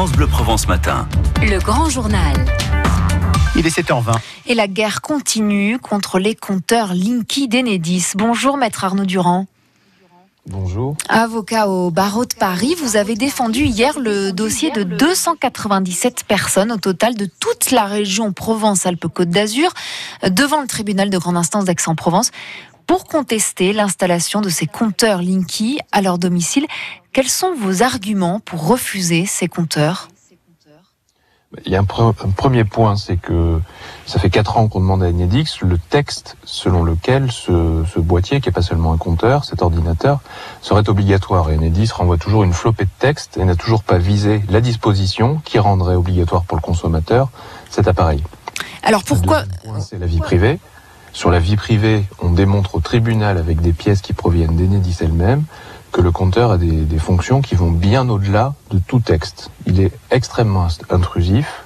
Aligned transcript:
France 0.00 0.12
Bleu 0.12 0.26
Provence 0.26 0.66
Matin. 0.66 1.06
Le 1.42 1.58
grand 1.58 1.90
journal. 1.90 2.34
Il 3.54 3.66
est 3.66 3.78
7h20. 3.78 4.14
Et 4.46 4.54
la 4.54 4.66
guerre 4.66 5.02
continue 5.02 5.78
contre 5.78 6.18
les 6.18 6.34
compteurs 6.34 6.94
Linky 6.94 7.48
d'Enedis. 7.48 8.12
Bonjour 8.14 8.56
maître 8.56 8.82
Arnaud 8.82 9.04
Durand. 9.04 9.44
Bonjour. 10.46 10.96
Avocat 11.10 11.68
au 11.68 11.90
barreau 11.90 12.24
de 12.24 12.32
Paris, 12.32 12.74
vous 12.82 12.96
avez 12.96 13.14
défendu 13.14 13.64
hier 13.64 14.00
le 14.00 14.32
dossier 14.32 14.70
de 14.70 14.84
297 14.84 16.24
personnes 16.24 16.72
au 16.72 16.78
total 16.78 17.14
de 17.14 17.26
toute 17.26 17.70
la 17.70 17.84
région 17.84 18.32
Provence-Alpes-Côte 18.32 19.28
d'Azur 19.28 19.70
devant 20.26 20.62
le 20.62 20.66
tribunal 20.66 21.10
de 21.10 21.18
grande 21.18 21.36
instance 21.36 21.66
d'Aix-en-Provence 21.66 22.30
pour 22.86 23.04
contester 23.04 23.72
l'installation 23.72 24.40
de 24.40 24.48
ces 24.48 24.66
compteurs 24.66 25.22
Linky 25.22 25.78
à 25.92 26.02
leur 26.02 26.18
domicile. 26.18 26.66
Quels 27.12 27.28
sont 27.28 27.54
vos 27.54 27.82
arguments 27.82 28.40
pour 28.40 28.66
refuser 28.66 29.26
ces 29.26 29.48
compteurs? 29.48 30.08
Il 31.66 31.72
y 31.72 31.76
a 31.76 31.80
un, 31.80 31.84
premier 31.84 32.62
point, 32.62 32.94
c'est 32.94 33.16
que 33.16 33.60
ça 34.06 34.20
fait 34.20 34.30
quatre 34.30 34.56
ans 34.56 34.68
qu'on 34.68 34.78
demande 34.78 35.02
à 35.02 35.08
Enedix 35.08 35.62
le 35.62 35.78
texte 35.78 36.36
selon 36.44 36.84
lequel 36.84 37.32
ce, 37.32 37.98
boîtier, 37.98 38.40
qui 38.40 38.48
n'est 38.48 38.52
pas 38.52 38.62
seulement 38.62 38.92
un 38.92 38.96
compteur, 38.96 39.44
cet 39.44 39.60
ordinateur, 39.60 40.20
serait 40.62 40.88
obligatoire. 40.88 41.50
Et 41.50 41.56
Enedix 41.56 41.90
renvoie 41.90 42.18
toujours 42.18 42.44
une 42.44 42.52
flopée 42.52 42.84
de 42.84 42.90
textes 43.00 43.36
et 43.36 43.44
n'a 43.44 43.56
toujours 43.56 43.82
pas 43.82 43.98
visé 43.98 44.42
la 44.48 44.60
disposition 44.60 45.42
qui 45.44 45.58
rendrait 45.58 45.96
obligatoire 45.96 46.44
pour 46.44 46.56
le 46.56 46.62
consommateur 46.62 47.30
cet 47.68 47.88
appareil. 47.88 48.22
Alors 48.84 49.02
pourquoi 49.02 49.42
C'est 49.80 49.98
la 49.98 50.06
vie 50.06 50.20
privée. 50.20 50.60
Sur 51.12 51.30
la 51.30 51.38
vie 51.38 51.56
privée, 51.56 52.04
on 52.20 52.30
démontre 52.30 52.76
au 52.76 52.80
tribunal 52.80 53.38
avec 53.38 53.60
des 53.60 53.72
pièces 53.72 54.00
qui 54.00 54.12
proviennent 54.12 54.56
d'Enedis 54.56 54.98
elle-même 55.00 55.44
que 55.92 56.00
le 56.00 56.12
compteur 56.12 56.52
a 56.52 56.58
des, 56.58 56.98
fonctions 56.98 57.40
qui 57.40 57.54
vont 57.54 57.70
bien 57.70 58.08
au-delà 58.08 58.54
de 58.70 58.78
tout 58.78 59.00
texte. 59.00 59.50
Il 59.66 59.80
est 59.80 59.92
extrêmement 60.10 60.68
intrusif 60.88 61.64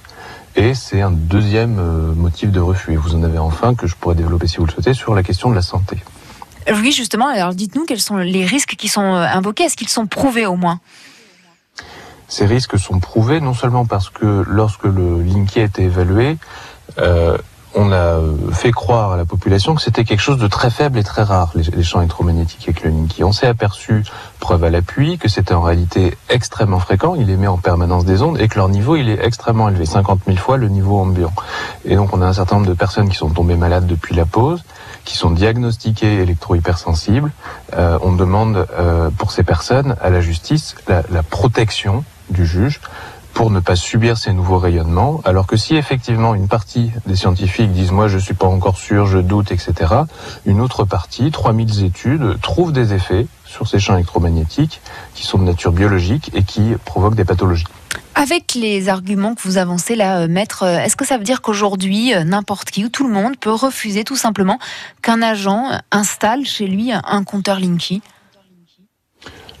et 0.55 0.73
c'est 0.73 1.01
un 1.01 1.11
deuxième 1.11 1.77
euh, 1.79 2.13
motif 2.13 2.51
de 2.51 2.59
refus. 2.59 2.93
Et 2.93 2.95
vous 2.95 3.13
en 3.13 3.23
avez 3.23 3.37
enfin 3.37 3.75
que 3.75 3.87
je 3.87 3.95
pourrais 3.95 4.15
développer 4.15 4.47
si 4.47 4.57
vous 4.57 4.65
le 4.65 4.71
souhaitez 4.71 4.93
sur 4.93 5.13
la 5.13 5.21
question 5.21 5.49
de 5.49 5.55
la 5.55 5.61
santé. 5.61 5.97
Oui, 6.67 6.91
justement. 6.91 7.27
Alors 7.27 7.53
dites-nous 7.53 7.85
quels 7.85 7.99
sont 7.99 8.17
les 8.17 8.45
risques 8.45 8.75
qui 8.75 8.87
sont 8.87 9.01
euh, 9.01 9.27
invoqués. 9.27 9.65
Est-ce 9.65 9.77
qu'ils 9.77 9.89
sont 9.89 10.07
prouvés 10.07 10.45
au 10.45 10.55
moins? 10.55 10.79
Ces 12.27 12.45
risques 12.47 12.79
sont 12.79 12.99
prouvés 12.99 13.39
non 13.39 13.53
seulement 13.53 13.85
parce 13.85 14.09
que 14.09 14.43
lorsque 14.47 14.85
le 14.85 15.21
Linky 15.21 15.59
a 15.59 15.63
été 15.63 15.83
évalué, 15.83 16.37
euh, 16.97 17.37
on 17.75 17.91
a 17.91 18.19
fait 18.53 18.71
croire 18.71 19.11
à 19.11 19.17
la 19.17 19.25
population 19.25 19.75
que 19.75 19.81
c'était 19.81 20.05
quelque 20.05 20.21
chose 20.21 20.37
de 20.37 20.47
très 20.47 20.69
faible 20.69 20.97
et 20.97 21.03
très 21.03 21.23
rare, 21.23 21.51
les, 21.55 21.83
champs 21.83 21.99
électromagnétiques 21.99 22.69
et 22.69 22.73
le 22.83 22.89
Linky. 22.89 23.23
On 23.23 23.33
s'est 23.33 23.47
aperçu, 23.47 24.03
preuve 24.39 24.63
à 24.63 24.69
l'appui, 24.69 25.17
que 25.17 25.27
c'était 25.27 25.53
en 25.53 25.61
réalité 25.61 26.17
extrêmement 26.29 26.79
fréquent, 26.79 27.15
il 27.15 27.29
émet 27.29 27.47
en 27.47 27.57
permanence 27.57 28.05
des 28.05 28.21
ondes 28.21 28.39
et 28.39 28.47
que 28.47 28.55
leur 28.55 28.69
niveau, 28.69 28.95
il 28.95 29.09
est 29.09 29.23
extrêmement 29.23 29.67
élevé, 29.67 29.85
50 29.85 30.21
000 30.25 30.37
fois 30.37 30.57
le 30.57 30.69
niveau 30.69 30.99
ambiant. 30.99 31.33
Et 31.83 31.95
donc 31.95 32.13
on 32.13 32.21
a 32.21 32.25
un 32.25 32.33
certain 32.33 32.55
nombre 32.55 32.67
de 32.67 32.73
personnes 32.73 33.09
qui 33.09 33.15
sont 33.15 33.29
tombées 33.29 33.57
malades 33.57 33.87
depuis 33.87 34.15
la 34.15 34.25
pause, 34.25 34.63
qui 35.03 35.17
sont 35.17 35.31
diagnostiquées 35.31 36.21
électro-hypersensibles. 36.21 37.31
Euh, 37.73 37.99
on 38.01 38.13
demande 38.13 38.67
euh, 38.79 39.09
pour 39.17 39.31
ces 39.31 39.43
personnes 39.43 39.95
à 40.01 40.09
la 40.09 40.21
justice 40.21 40.75
la, 40.87 41.03
la 41.11 41.23
protection 41.23 42.03
du 42.29 42.45
juge 42.45 42.79
pour 43.35 43.51
ne 43.51 43.59
pas 43.59 43.75
subir 43.75 44.17
ces 44.17 44.33
nouveaux 44.33 44.57
rayonnements. 44.57 45.21
Alors 45.25 45.45
que 45.45 45.57
si 45.57 45.75
effectivement 45.75 46.33
une 46.33 46.47
partie 46.47 46.91
des 47.05 47.17
scientifiques 47.17 47.71
disent 47.71 47.91
moi 47.91 48.07
je 48.07 48.17
suis 48.17 48.33
pas 48.33 48.47
encore 48.47 48.77
sûr, 48.77 49.05
je 49.05 49.19
doute, 49.19 49.51
etc., 49.51 49.93
une 50.45 50.61
autre 50.61 50.85
partie, 50.85 51.29
3000 51.29 51.83
études, 51.83 52.41
trouvent 52.41 52.71
des 52.71 52.93
effets 52.93 53.27
sur 53.43 53.67
ces 53.67 53.77
champs 53.77 53.95
électromagnétiques 53.95 54.81
qui 55.13 55.25
sont 55.27 55.37
de 55.37 55.43
nature 55.43 55.73
biologique 55.73 56.31
et 56.33 56.43
qui 56.43 56.73
provoquent 56.85 57.15
des 57.15 57.25
pathologies. 57.25 57.65
Avec 58.15 58.55
les 58.55 58.87
arguments 58.87 59.35
que 59.35 59.41
vous 59.41 59.57
avancez 59.57 59.95
là, 59.95 60.21
euh, 60.21 60.27
maître, 60.29 60.63
euh, 60.63 60.79
est-ce 60.79 60.95
que 60.95 61.05
ça 61.05 61.17
veut 61.17 61.25
dire 61.25 61.41
qu'aujourd'hui, 61.41 62.13
euh, 62.13 62.23
n'importe 62.23 62.71
qui 62.71 62.85
ou 62.85 62.89
tout 62.89 63.05
le 63.05 63.13
monde 63.13 63.35
peut 63.37 63.51
refuser 63.51 64.05
tout 64.05 64.15
simplement 64.15 64.57
qu'un 65.01 65.21
agent 65.21 65.71
installe 65.91 66.45
chez 66.45 66.67
lui 66.67 66.91
un 66.93 67.23
compteur 67.25 67.59
Linky? 67.59 68.01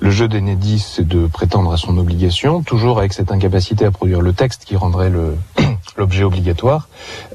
Le 0.05 0.11
jeu 0.11 0.27
d'Enedis, 0.27 0.85
c'est 0.87 1.07
de 1.07 1.25
prétendre 1.25 1.73
à 1.73 1.77
son 1.77 1.97
obligation, 1.97 2.61
toujours 2.61 2.99
avec 2.99 3.11
cette 3.11 3.31
incapacité 3.31 3.85
à 3.85 3.91
produire 3.91 4.21
le 4.21 4.33
texte 4.33 4.63
qui 4.63 4.75
rendrait 4.75 5.11
l'objet 5.97 6.23
obligatoire. 6.23 6.89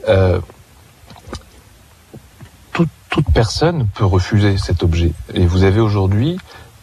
Euh, 0.08 0.38
toute, 2.72 2.88
personne 3.34 3.88
peut 3.92 4.04
refuser 4.04 4.56
cet 4.56 4.84
objet. 4.84 5.10
Et 5.34 5.47
vous 5.47 5.64
avez 5.64 5.80
aujourd'hui 5.80 6.38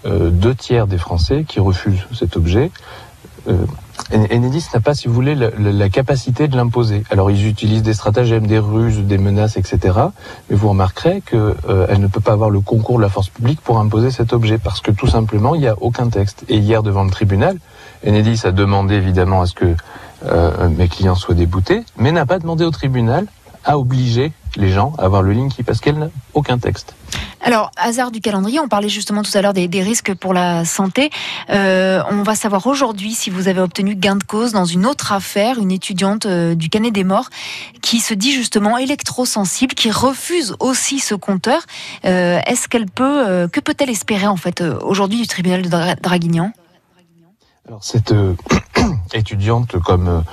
euh, 0.06 0.30
deux 0.30 0.54
tiers 0.54 0.88
des 0.88 0.98
Français 0.98 1.46
qui 1.48 1.62
refusent 1.62 2.06
cet 2.14 2.36
objet. 2.36 2.70
Euh, 3.48 3.66
Enedis 4.12 4.66
n'a 4.74 4.80
pas, 4.80 4.94
si 4.94 5.08
vous 5.08 5.14
voulez, 5.14 5.36
la, 5.36 5.90
capacité 5.90 6.48
de 6.48 6.56
l'imposer. 6.56 7.04
Alors 7.10 7.30
ils 7.32 7.48
utilisent 7.48 7.84
des 7.84 7.94
stratagèmes, 7.94 8.48
des 8.48 8.60
ruses, 8.60 9.00
des 9.00 9.18
menaces, 9.18 9.58
etc. 9.58 9.80
Mais 10.50 10.56
vous 10.56 10.70
remarquerez 10.70 11.22
qu'elle 11.22 11.56
euh, 11.70 11.98
ne 11.98 12.08
peut 12.08 12.20
pas 12.20 12.32
avoir 12.32 12.50
le 12.50 12.60
concours 12.62 12.98
de 12.98 13.02
la 13.02 13.10
force 13.10 13.30
publique 13.30 13.60
pour 13.62 13.80
imposer 13.80 14.12
cet 14.12 14.34
objet 14.34 14.58
parce 14.58 14.82
que 14.82 14.92
tout 14.92 15.08
simplement 15.08 15.56
il 15.56 15.62
n'y 15.62 15.68
a 15.68 15.76
aucun 15.82 16.10
texte. 16.10 16.46
Et 16.48 16.58
hier 16.58 16.84
devant 16.84 17.04
le 17.04 17.12
tribunal, 17.12 17.58
Enedis 18.06 18.42
a 18.46 18.52
demandé 18.52 18.96
évidemment 18.96 19.42
à 19.42 19.46
ce 19.46 19.54
que 19.54 19.76
euh, 20.26 20.70
mes 20.70 20.88
clients 20.88 21.16
soient 21.16 21.36
déboutés, 21.36 21.84
mais 21.98 22.12
n'a 22.12 22.26
pas 22.26 22.40
demandé 22.40 22.64
au 22.64 22.72
tribunal 22.72 23.28
à 23.66 23.78
obliger 23.78 24.32
les 24.56 24.70
gens 24.70 24.94
à 24.98 25.04
avoir 25.04 25.22
le 25.22 25.34
Linky 25.34 25.64
parce 25.64 25.80
qu'elle 25.80 26.00
n'a 26.00 26.10
aucun 26.34 26.58
texte. 26.58 26.96
Alors, 27.48 27.72
hasard 27.78 28.12
du 28.12 28.20
calendrier, 28.20 28.60
on 28.60 28.68
parlait 28.68 28.90
justement 28.90 29.24
tout 29.24 29.32
à 29.34 29.42
l'heure 29.42 29.54
des, 29.54 29.70
risques 29.82 30.14
pour 30.14 30.34
la 30.34 30.66
santé. 30.66 31.10
Euh, 31.50 32.04
on 32.10 32.22
va 32.22 32.36
savoir 32.36 32.68
aujourd'hui 32.68 33.14
si 33.14 33.30
vous 33.30 33.48
avez 33.48 33.62
obtenu 33.62 33.96
gain 33.96 34.18
de 34.18 34.24
cause 34.26 34.52
dans 34.52 34.66
une 34.66 34.86
autre 34.86 35.14
affaire, 35.14 35.58
une 35.58 35.72
étudiante 35.72 36.26
euh, 36.26 36.56
du 36.56 36.68
Canet 36.68 36.92
des 36.92 37.06
Morts 37.06 37.30
qui 37.82 38.02
se 38.02 38.14
dit 38.14 38.34
justement 38.34 38.78
électrosensible, 38.78 39.76
qui 39.76 39.90
refuse 39.92 40.58
aussi 40.60 41.00
ce 41.00 41.16
compteur. 41.16 41.62
Euh, 42.04 42.42
est-ce 42.46 42.68
qu'elle 42.68 42.88
peut, 42.88 43.48
que 43.48 43.62
peut-elle 43.62 43.92
espérer 43.92 44.28
en 44.28 44.36
fait 44.36 44.62
aujourd'hui 44.82 45.22
du 45.22 45.28
tribunal 45.28 45.62
de 45.62 45.70
Draguignan? 46.02 46.52
Alors 47.66 47.82
cette 47.82 48.14
étudiante, 49.14 49.80
comme 49.80 50.24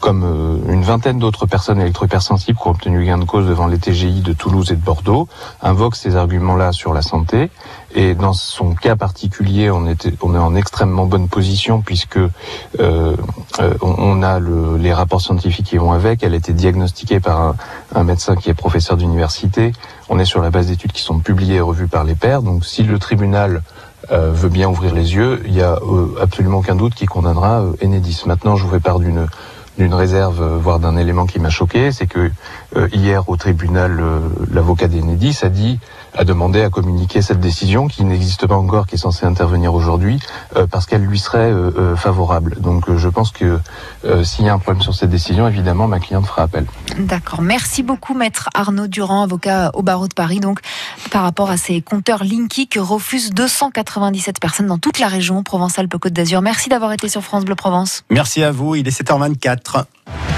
comme 0.00 0.24
euh, 0.24 0.72
une 0.72 0.82
vingtaine 0.82 1.18
d'autres 1.18 1.46
personnes 1.46 1.80
électro-hypersensibles 1.80 2.58
qui 2.58 2.66
ont 2.66 2.70
obtenu 2.70 3.04
gain 3.04 3.18
de 3.18 3.24
cause 3.24 3.46
devant 3.46 3.66
les 3.66 3.78
TGI 3.78 4.22
de 4.22 4.32
Toulouse 4.32 4.72
et 4.72 4.76
de 4.76 4.80
Bordeaux, 4.80 5.28
invoquent 5.62 5.94
ces 5.94 6.16
arguments-là 6.16 6.72
sur 6.72 6.94
la 6.94 7.02
santé. 7.02 7.50
Et 7.94 8.14
dans 8.14 8.32
son 8.32 8.74
cas 8.74 8.96
particulier, 8.96 9.70
on, 9.70 9.86
était, 9.86 10.14
on 10.22 10.34
est 10.34 10.38
en 10.38 10.54
extrêmement 10.54 11.06
bonne 11.06 11.28
position 11.28 11.82
puisque 11.82 12.16
euh, 12.16 12.30
euh 12.78 13.16
on 13.82 14.22
a 14.22 14.38
le, 14.38 14.76
les 14.76 14.92
rapports 14.92 15.20
scientifiques 15.20 15.66
qui 15.66 15.76
vont 15.76 15.92
avec. 15.92 16.22
Elle 16.22 16.34
a 16.34 16.36
été 16.36 16.52
diagnostiquée 16.52 17.20
par 17.20 17.40
un, 17.40 17.56
un 17.94 18.04
médecin 18.04 18.36
qui 18.36 18.48
est 18.48 18.54
professeur 18.54 18.96
d'université. 18.96 19.72
On 20.08 20.18
est 20.18 20.24
sur 20.24 20.40
la 20.40 20.50
base 20.50 20.68
d'études 20.68 20.92
qui 20.92 21.02
sont 21.02 21.18
publiées 21.18 21.56
et 21.56 21.60
revues 21.60 21.88
par 21.88 22.04
les 22.04 22.14
pairs. 22.14 22.42
Donc 22.42 22.64
si 22.64 22.84
le 22.84 22.98
tribunal 22.98 23.62
veut 24.10 24.48
bien 24.48 24.68
ouvrir 24.68 24.94
les 24.94 25.14
yeux, 25.14 25.40
il 25.44 25.52
n'y 25.52 25.62
a 25.62 25.78
absolument 26.20 26.58
aucun 26.58 26.74
doute 26.74 26.94
qui 26.94 27.06
condamnera 27.06 27.64
Enedis. 27.82 28.22
Maintenant, 28.26 28.56
je 28.56 28.64
vous 28.64 28.70
fais 28.70 28.80
part 28.80 28.98
d'une 28.98 29.26
d'une 29.80 29.94
réserve, 29.94 30.42
euh, 30.42 30.58
voire 30.58 30.78
d'un 30.78 30.98
élément 30.98 31.24
qui 31.24 31.40
m'a 31.40 31.48
choqué, 31.48 31.90
c'est 31.90 32.06
que 32.06 32.30
euh, 32.76 32.88
hier 32.92 33.26
au 33.30 33.36
tribunal, 33.36 33.98
euh, 33.98 34.20
l'avocat 34.52 34.88
d'Enedis 34.88 35.38
a 35.42 35.48
dit, 35.48 35.80
a 36.12 36.24
demandé 36.24 36.60
à 36.60 36.68
communiquer 36.68 37.22
cette 37.22 37.40
décision 37.40 37.88
qui 37.88 38.04
n'existe 38.04 38.46
pas 38.46 38.56
encore, 38.56 38.86
qui 38.86 38.96
est 38.96 38.98
censée 38.98 39.24
intervenir 39.24 39.72
aujourd'hui, 39.72 40.18
parce 40.72 40.84
qu'elle 40.86 41.02
lui 41.02 41.20
serait 41.20 41.52
favorable. 41.94 42.56
Donc 42.58 42.92
je 42.96 43.08
pense 43.08 43.30
que 43.30 43.60
s'il 44.24 44.44
y 44.44 44.48
a 44.48 44.52
un 44.52 44.58
problème 44.58 44.82
sur 44.82 44.92
cette 44.92 45.10
décision, 45.10 45.46
évidemment, 45.46 45.86
ma 45.86 46.00
cliente 46.00 46.26
fera 46.26 46.42
appel. 46.42 46.66
D'accord. 46.98 47.42
Merci 47.42 47.84
beaucoup, 47.84 48.14
maître 48.14 48.48
Arnaud 48.54 48.88
Durand, 48.88 49.22
avocat 49.22 49.70
au 49.74 49.82
barreau 49.82 50.08
de 50.08 50.14
Paris. 50.14 50.40
Donc 50.40 50.58
par 51.12 51.22
rapport 51.22 51.48
à 51.48 51.56
ces 51.56 51.80
compteurs 51.80 52.24
Linky 52.24 52.66
que 52.66 52.80
refusent 52.80 53.30
297 53.30 54.40
personnes 54.40 54.66
dans 54.66 54.78
toute 54.78 54.98
la 54.98 55.06
région 55.06 55.44
Provence-Alpes-Côte 55.44 56.12
d'Azur. 56.12 56.42
Merci 56.42 56.68
d'avoir 56.68 56.92
été 56.92 57.08
sur 57.08 57.22
France 57.22 57.44
Bleu 57.44 57.54
Provence. 57.54 58.02
Merci 58.10 58.42
à 58.42 58.50
vous. 58.50 58.74
Il 58.74 58.88
est 58.88 59.00
7h24. 59.00 59.69
4. 59.70 60.29